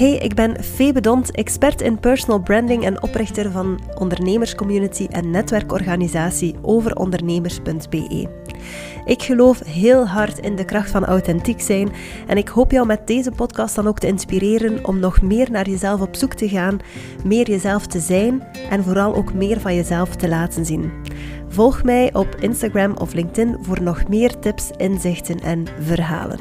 [0.00, 6.54] Hey, ik ben Febe Dont, expert in personal branding en oprichter van ondernemerscommunity en netwerkorganisatie
[6.62, 8.28] overondernemers.be.
[9.04, 11.92] Ik geloof heel hard in de kracht van authentiek zijn
[12.26, 15.68] en ik hoop jou met deze podcast dan ook te inspireren om nog meer naar
[15.68, 16.78] jezelf op zoek te gaan,
[17.24, 20.92] meer jezelf te zijn en vooral ook meer van jezelf te laten zien.
[21.48, 26.38] Volg mij op Instagram of LinkedIn voor nog meer tips, inzichten en verhalen.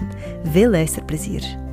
[0.51, 1.68] Veel luisterplezier!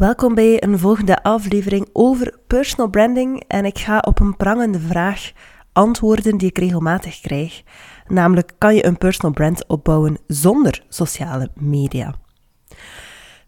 [0.00, 5.32] Welkom bij een volgende aflevering over personal branding en ik ga op een prangende vraag
[5.72, 7.62] antwoorden die ik regelmatig krijg.
[8.06, 12.14] Namelijk, kan je een personal brand opbouwen zonder sociale media?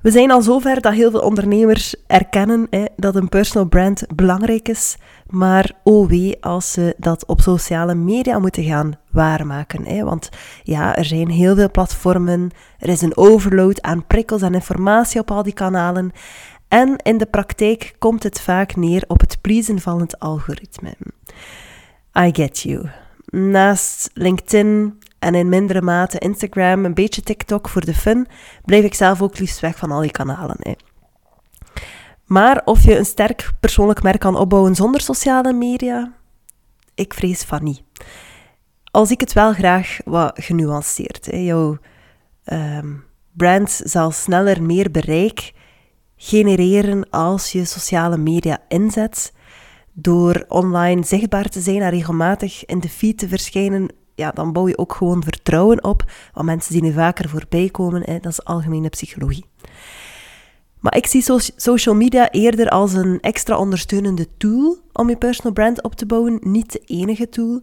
[0.02, 4.68] We zijn al zover dat heel veel ondernemers erkennen hè, dat een personal brand belangrijk
[4.68, 9.86] is, maar oh wee als ze dat op sociale media moeten gaan waarmaken.
[9.86, 10.04] Hè.
[10.04, 10.28] Want
[10.62, 15.30] ja, er zijn heel veel platformen, er is een overload aan prikkels en informatie op
[15.30, 16.12] al die kanalen.
[16.68, 20.94] En in de praktijk komt het vaak neer op het pleasen van het algoritme.
[22.18, 22.88] I get you.
[23.30, 28.26] Naast LinkedIn en in mindere mate Instagram, een beetje TikTok voor de fun,
[28.64, 30.56] blijf ik zelf ook liefst weg van al die kanalen.
[30.58, 30.72] Hè.
[32.24, 36.12] Maar of je een sterk persoonlijk merk kan opbouwen zonder sociale media,
[36.94, 37.82] ik vrees van niet.
[38.90, 41.26] Als ik het wel graag wat genuanceerd.
[41.26, 41.36] Hè.
[41.36, 41.78] Jouw
[42.44, 45.52] um, brand zal sneller meer bereik
[46.16, 49.32] genereren als je sociale media inzet.
[49.92, 53.88] Door online zichtbaar te zijn en regelmatig in de feed te verschijnen,
[54.22, 56.04] ja, dan bouw je ook gewoon vertrouwen op.
[56.32, 59.44] Want mensen zien er vaker voorbij komen, hè, dat is algemene psychologie.
[60.80, 61.24] Maar ik zie
[61.56, 66.38] social media eerder als een extra ondersteunende tool om je personal brand op te bouwen,
[66.40, 67.60] niet de enige tool.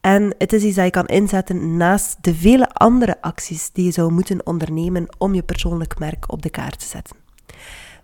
[0.00, 3.90] En het is iets dat je kan inzetten naast de vele andere acties die je
[3.90, 7.16] zou moeten ondernemen om je persoonlijk merk op de kaart te zetten.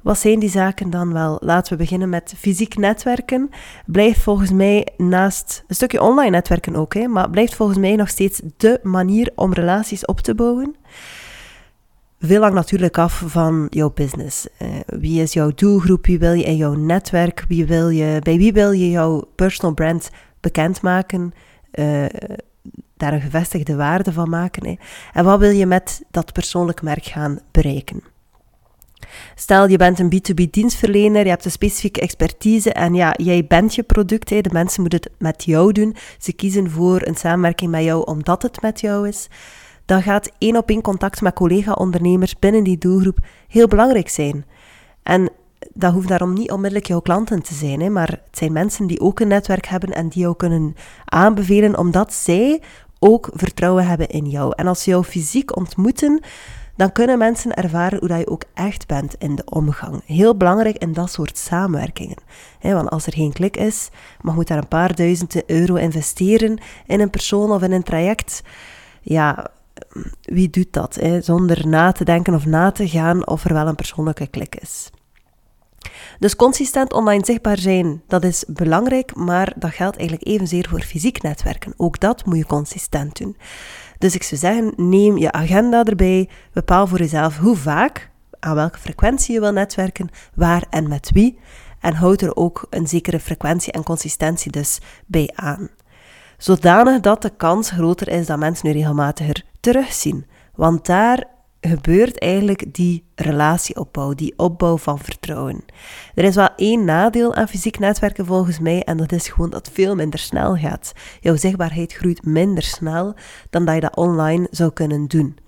[0.05, 1.36] Wat zijn die zaken dan wel?
[1.40, 3.51] Laten we beginnen met fysiek netwerken.
[3.86, 8.08] Blijft volgens mij naast een stukje online netwerken ook, hè, maar blijft volgens mij nog
[8.08, 10.77] steeds de manier om relaties op te bouwen.
[12.18, 14.46] Veel lang natuurlijk af van jouw business.
[14.62, 16.06] Uh, wie is jouw doelgroep?
[16.06, 17.45] Wie wil je in jouw netwerk?
[17.48, 21.33] Wie wil je, bij wie wil je jouw personal brand bekendmaken?
[21.73, 22.05] Uh,
[22.96, 24.67] daar een gevestigde waarde van maken.
[24.67, 24.74] Hè?
[25.12, 28.12] En wat wil je met dat persoonlijk merk gaan bereiken?
[29.35, 33.75] Stel, je bent een B2B dienstverlener, je hebt een specifieke expertise en ja, jij bent
[33.75, 35.97] je product, hè, de mensen moeten het met jou doen.
[36.19, 39.29] Ze kiezen voor een samenwerking met jou omdat het met jou is.
[39.85, 44.45] Dan gaat één op één contact met collega-ondernemers binnen die doelgroep heel belangrijk zijn.
[45.03, 45.30] En
[45.73, 49.01] dat hoeft daarom niet onmiddellijk jouw klanten te zijn, hè, maar het zijn mensen die
[49.01, 50.74] ook een netwerk hebben en die jou kunnen
[51.05, 52.61] aanbevelen omdat zij
[52.98, 54.53] ook vertrouwen hebben in jou.
[54.57, 56.23] En als ze jou fysiek ontmoeten,
[56.77, 60.02] dan kunnen mensen ervaren hoe dat je ook echt bent in de omgang.
[60.07, 62.17] Heel belangrijk in dat soort samenwerkingen.
[62.61, 63.89] want als er geen klik is,
[64.20, 68.42] mag je daar een paar duizenden euro investeren in een persoon of in een traject.
[69.02, 69.51] Ja,
[70.23, 70.98] wie doet dat?
[71.20, 74.91] Zonder na te denken of na te gaan of er wel een persoonlijke klik is.
[76.18, 81.23] Dus consistent online zichtbaar zijn, dat is belangrijk, maar dat geldt eigenlijk evenzeer voor fysiek
[81.23, 81.74] netwerken.
[81.77, 83.36] Ook dat moet je consistent doen.
[84.05, 88.11] Dus ik zou zeggen, neem je agenda erbij, bepaal voor jezelf hoe vaak,
[88.41, 91.39] aan welke frequentie je wil netwerken, waar en met wie.
[91.81, 95.69] En houd er ook een zekere frequentie en consistentie dus bij aan.
[96.39, 100.27] Zodanig dat de kans groter is dat mensen nu regelmatiger terugzien.
[100.55, 101.25] Want daar
[101.69, 105.64] gebeurt eigenlijk die relatieopbouw, die opbouw van vertrouwen.
[106.14, 109.67] Er is wel één nadeel aan fysiek netwerken volgens mij, en dat is gewoon dat
[109.67, 110.92] het veel minder snel gaat.
[111.20, 113.14] Jouw zichtbaarheid groeit minder snel
[113.51, 115.39] dan dat je dat online zou kunnen doen.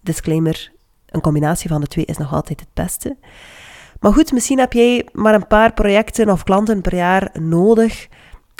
[0.00, 0.72] Disclaimer,
[1.06, 3.16] een combinatie van de twee is nog altijd het beste.
[4.00, 8.08] Maar goed, misschien heb jij maar een paar projecten of klanten per jaar nodig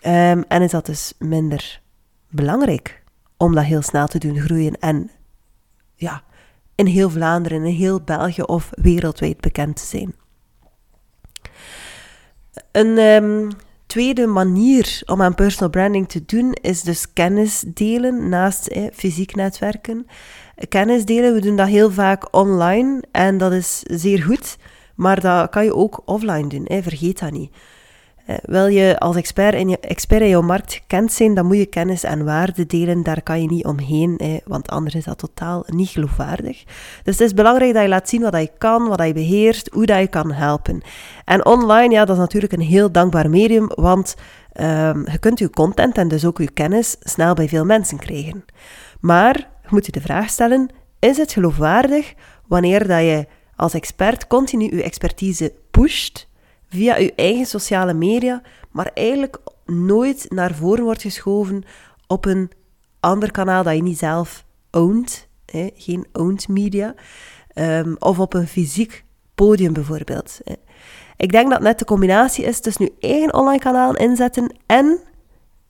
[0.07, 1.81] um, en is dat dus minder
[2.29, 3.03] belangrijk
[3.37, 5.11] om dat heel snel te doen groeien en
[5.97, 6.23] ja,
[6.75, 10.15] in heel Vlaanderen, in heel België of wereldwijd bekend te zijn.
[12.73, 13.49] Een um,
[13.87, 19.35] tweede manier om aan personal branding te doen is dus kennis delen naast eh, fysiek
[19.35, 20.07] netwerken.
[20.69, 24.57] Kennis delen, we doen dat heel vaak online en dat is zeer goed,
[24.95, 27.57] maar dat kan je ook offline doen, eh, vergeet dat niet.
[28.27, 31.57] Uh, wil je als expert in, je, expert in jouw markt gekend zijn, dan moet
[31.57, 33.03] je kennis en waarde delen.
[33.03, 36.65] Daar kan je niet omheen, want anders is dat totaal niet geloofwaardig.
[37.03, 39.87] Dus het is belangrijk dat je laat zien wat je kan, wat je beheerst, hoe
[39.87, 40.83] dat je kan helpen.
[41.25, 44.15] En online, ja, dat is natuurlijk een heel dankbaar medium, want
[44.61, 48.45] um, je kunt je content en dus ook je kennis snel bij veel mensen krijgen.
[49.01, 50.69] Maar je moet je de vraag stellen,
[50.99, 52.15] is het geloofwaardig
[52.47, 53.27] wanneer dat je
[53.57, 56.26] als expert continu je expertise pusht
[56.69, 61.65] via je eigen sociale media, maar eigenlijk nooit naar voren wordt geschoven
[62.07, 62.51] op een
[63.01, 66.95] ander kanaal dat je niet zelf owned, hè, geen owned media,
[67.55, 69.05] um, of op een fysiek
[69.35, 70.41] podium bijvoorbeeld.
[70.45, 70.55] Hè.
[71.17, 75.01] Ik denk dat net de combinatie is tussen je eigen online kanaal inzetten en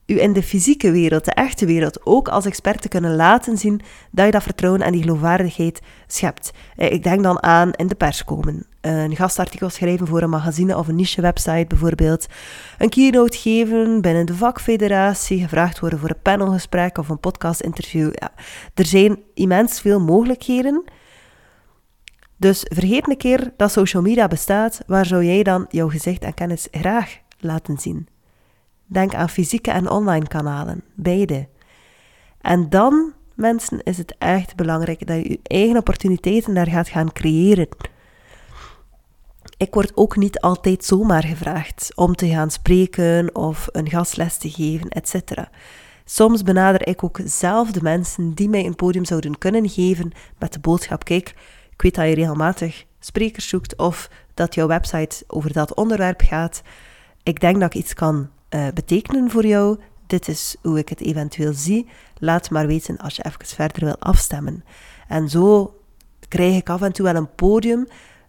[0.07, 3.81] u in de fysieke wereld, de echte wereld, ook als expert te kunnen laten zien
[4.11, 6.51] dat je dat vertrouwen en die geloofwaardigheid schept.
[6.75, 10.77] Eh, ik denk dan aan in de pers komen, een gastartikel schrijven voor een magazine
[10.77, 12.27] of een niche-website bijvoorbeeld,
[12.77, 18.11] een keynote geven binnen de vakfederatie, gevraagd worden voor een panelgesprek of een podcast-interview.
[18.73, 20.83] Er zijn immens veel mogelijkheden.
[22.37, 26.33] Dus vergeet een keer dat social media bestaat, waar zou jij dan jouw gezicht en
[26.33, 28.07] kennis graag laten zien?
[28.87, 31.47] Denk aan fysieke en online kanalen, beide.
[32.41, 37.11] En dan, mensen, is het echt belangrijk dat je je eigen opportuniteiten daar gaat gaan
[37.11, 37.67] creëren.
[39.57, 44.49] Ik word ook niet altijd zomaar gevraagd om te gaan spreken of een gastles te
[44.49, 45.31] geven, etc.
[46.05, 50.53] Soms benader ik ook zelf de mensen die mij een podium zouden kunnen geven met
[50.53, 51.29] de boodschap: kijk,
[51.69, 56.61] ik weet dat je regelmatig sprekers zoekt of dat jouw website over dat onderwerp gaat.
[57.23, 59.79] Ik denk dat ik iets kan uh, betekenen voor jou.
[60.07, 61.87] Dit is hoe ik het eventueel zie.
[62.17, 64.63] Laat maar weten als je even verder wil afstemmen.
[65.07, 65.75] En zo
[66.27, 67.87] krijg ik af en toe wel een podium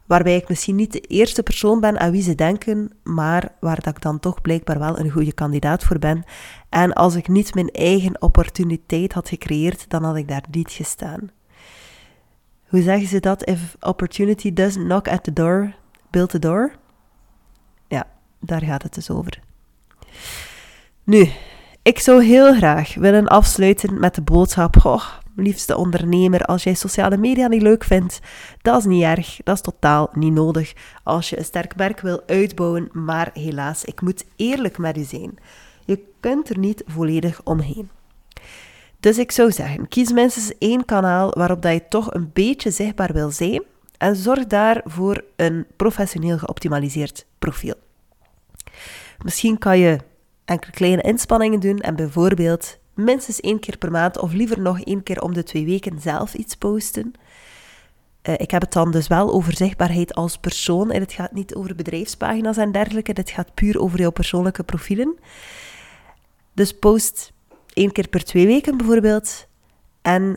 [0.09, 3.97] waarbij ik misschien niet de eerste persoon ben aan wie ze denken, maar waar dat
[3.97, 6.25] ik dan toch blijkbaar wel een goede kandidaat voor ben.
[6.69, 11.31] En als ik niet mijn eigen opportuniteit had gecreëerd, dan had ik daar niet gestaan.
[12.69, 13.45] Hoe zeggen ze dat?
[13.45, 15.75] If opportunity doesn't knock at the door,
[16.11, 16.73] build the door.
[17.89, 18.07] Ja,
[18.41, 19.48] daar gaat het dus over.
[21.05, 21.29] Nu,
[21.83, 25.05] ik zou heel graag willen afsluiten met de boodschap: Goh,
[25.37, 28.21] liefste ondernemer, als jij sociale media niet leuk vindt,
[28.63, 30.73] dat is niet erg, dat is totaal niet nodig
[31.03, 32.89] als je een sterk merk wil uitbouwen.
[32.93, 35.35] Maar helaas, ik moet eerlijk met u zijn.
[35.85, 37.91] Je kunt er niet volledig omheen.
[39.01, 43.13] Dus ik zou zeggen, kies minstens één kanaal waarop dat je toch een beetje zichtbaar
[43.13, 43.63] wil zijn
[43.99, 47.75] en zorg daar voor een professioneel geoptimaliseerd profiel.
[49.23, 49.99] Misschien kan je
[50.49, 55.03] enkele kleine inspanningen doen en bijvoorbeeld minstens één keer per maand of liever nog één
[55.03, 57.13] keer om de twee weken zelf iets posten.
[58.23, 61.55] Uh, ik heb het dan dus wel over zichtbaarheid als persoon en het gaat niet
[61.55, 63.13] over bedrijfspagina's en dergelijke.
[63.13, 65.19] Dit gaat puur over jouw persoonlijke profielen.
[66.53, 67.33] Dus post
[67.73, 69.47] één keer per twee weken bijvoorbeeld.
[70.03, 70.37] En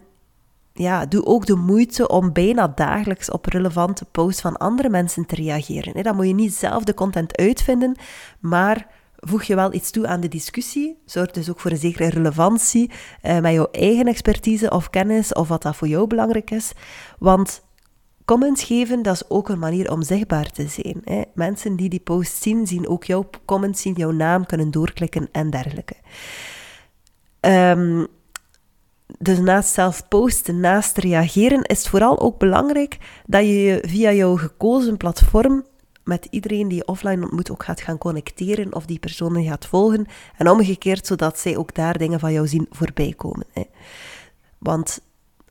[0.73, 5.35] ja, doe ook de moeite om bijna dagelijks op relevante posts van andere mensen te
[5.35, 6.03] reageren.
[6.03, 7.95] Dan moet je niet zelf de content uitvinden,
[8.39, 8.87] maar
[9.21, 10.97] voeg je wel iets toe aan de discussie.
[11.05, 12.91] Zorg dus ook voor een zekere relevantie
[13.21, 16.71] eh, met jouw eigen expertise of kennis of wat dat voor jou belangrijk is.
[17.19, 17.61] Want
[18.25, 21.01] comments geven, dat is ook een manier om zichtbaar te zijn.
[21.03, 21.21] Hè.
[21.33, 25.49] Mensen die die post zien, zien ook jouw comments, zien jouw naam, kunnen doorklikken en
[25.49, 25.95] dergelijke.
[27.41, 28.07] Um,
[29.19, 34.35] dus naast zelf posten, naast reageren, is het vooral ook belangrijk dat je via jouw
[34.35, 35.65] gekozen platform
[36.03, 40.05] met iedereen die je offline ontmoet ook gaat gaan connecteren of die personen gaat volgen.
[40.37, 43.45] En omgekeerd, zodat zij ook daar dingen van jou zien voorbij komen.
[43.53, 43.63] Hè.
[44.57, 45.01] Want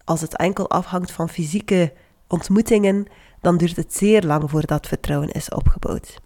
[0.05, 1.93] als het enkel afhangt van fysieke
[2.29, 3.07] ontmoetingen,
[3.41, 6.21] dan duurt het zeer lang voordat vertrouwen is opgebouwd.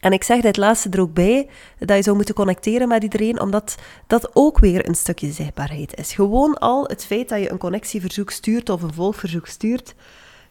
[0.00, 3.40] En ik zeg dit laatste er ook bij, dat je zou moeten connecteren met iedereen,
[3.40, 3.74] omdat
[4.06, 6.12] dat ook weer een stukje zichtbaarheid is.
[6.12, 9.94] Gewoon al het feit dat je een connectieverzoek stuurt of een volgverzoek stuurt,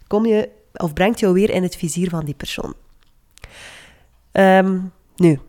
[0.07, 2.73] kom je, of brengt jou weer in het vizier van die persoon.
[4.31, 5.39] Um, nu,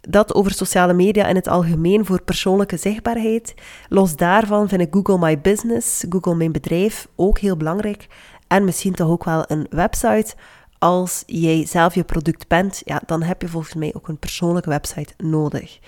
[0.00, 3.54] dat over sociale media in het algemeen voor persoonlijke zichtbaarheid.
[3.88, 8.06] Los daarvan vind ik Google My Business, Google Mijn Bedrijf, ook heel belangrijk.
[8.46, 10.34] En misschien toch ook wel een website
[10.80, 14.68] als jij zelf je product bent, ja, dan heb je volgens mij ook een persoonlijke
[14.68, 15.78] website nodig.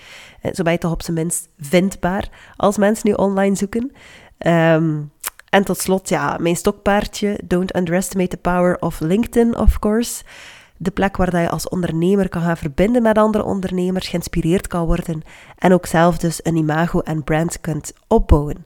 [0.41, 3.91] Eh, zo ben je toch op zijn minst vindbaar als mensen nu online zoeken.
[4.37, 5.01] Ehm,
[5.53, 10.23] en tot slot, ja, mijn stokpaardje, don't underestimate the power of LinkedIn, of course.
[10.77, 15.21] De plek waar je als ondernemer kan gaan verbinden met andere ondernemers, geïnspireerd kan worden
[15.57, 18.65] en ook zelf dus een imago en brand kunt opbouwen.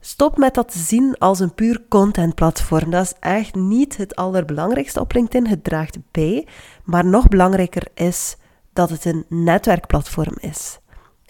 [0.00, 2.90] Stop met dat te zien als een puur contentplatform.
[2.90, 5.46] Dat is echt niet het allerbelangrijkste op LinkedIn.
[5.46, 6.46] Het draagt bij.
[6.84, 8.36] Maar nog belangrijker is
[8.72, 10.78] dat het een netwerkplatform is.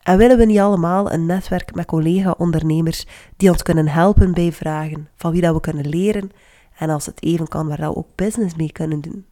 [0.08, 5.08] En willen we niet allemaal een netwerk met collega-ondernemers die ons kunnen helpen bij vragen,
[5.16, 6.30] van wie dat we kunnen leren
[6.78, 9.26] en als het even kan, waar we ook business mee kunnen doen.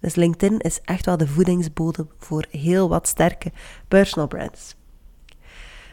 [0.00, 3.52] Dus LinkedIn is echt wel de voedingsbodem voor heel wat sterke
[3.88, 4.76] personal brands.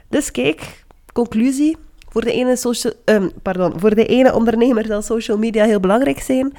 [0.10, 1.78] Dus kijk, conclusie
[2.10, 6.20] voor de ene, social, um, pardon, voor de ene ondernemer zal social media heel belangrijk
[6.20, 6.54] zijn.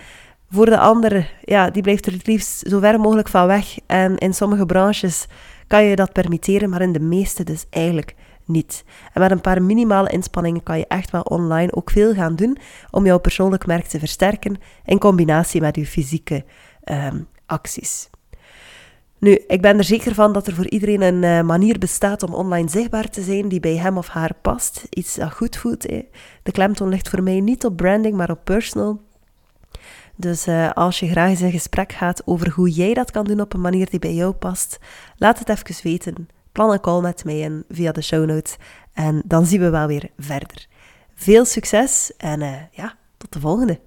[0.55, 3.77] Voor de andere, ja, die blijft er het liefst zo ver mogelijk van weg.
[3.87, 5.27] En in sommige branches
[5.67, 8.85] kan je dat permitteren, maar in de meeste dus eigenlijk niet.
[9.13, 12.59] En met een paar minimale inspanningen kan je echt wel online ook veel gaan doen
[12.91, 16.45] om jouw persoonlijk merk te versterken in combinatie met je fysieke
[16.85, 18.11] um, acties.
[19.19, 22.35] Nu, ik ben er zeker van dat er voor iedereen een uh, manier bestaat om
[22.35, 24.87] online zichtbaar te zijn die bij hem of haar past.
[24.91, 25.83] Iets dat goed voelt.
[26.43, 29.01] De klemtoon ligt voor mij niet op branding, maar op personal.
[30.17, 33.41] Dus uh, als je graag eens in gesprek gaat over hoe jij dat kan doen
[33.41, 34.79] op een manier die bij jou past,
[35.17, 36.29] laat het even weten.
[36.53, 38.57] Plan een call met mij in via de show notes
[38.93, 40.67] en dan zien we wel weer verder.
[41.15, 43.81] Veel succes en uh, ja, tot de volgende.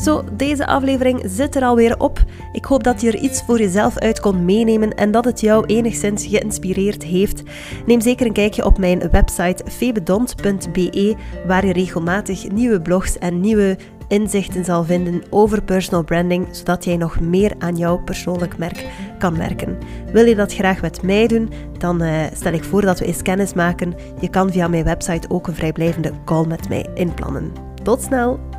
[0.00, 2.24] Zo, deze aflevering zit er alweer op.
[2.52, 5.66] Ik hoop dat je er iets voor jezelf uit kon meenemen en dat het jou
[5.66, 7.42] enigszins geïnspireerd heeft.
[7.86, 11.16] Neem zeker een kijkje op mijn website febedont.be,
[11.46, 13.78] waar je regelmatig nieuwe blogs en nieuwe
[14.08, 18.86] inzichten zal vinden over personal branding, zodat jij nog meer aan jouw persoonlijk merk
[19.18, 19.78] kan werken.
[20.12, 23.22] Wil je dat graag met mij doen, dan uh, stel ik voor dat we eens
[23.22, 23.94] kennis maken.
[24.20, 27.52] Je kan via mijn website ook een vrijblijvende call met mij inplannen.
[27.82, 28.49] Tot snel!